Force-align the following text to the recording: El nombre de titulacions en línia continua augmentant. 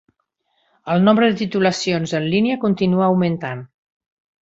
El 0.93 1.03
nombre 1.09 1.27
de 1.33 1.37
titulacions 1.43 2.17
en 2.23 2.27
línia 2.33 2.59
continua 2.67 3.11
augmentant. 3.13 3.67